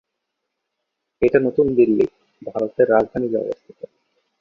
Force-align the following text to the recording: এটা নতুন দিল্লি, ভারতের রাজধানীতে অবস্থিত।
এটা 1.21 1.39
নতুন 1.39 1.67
দিল্লি, 1.77 2.05
ভারতের 2.41 2.87
রাজধানীতে 2.89 3.37
অবস্থিত। 3.37 3.79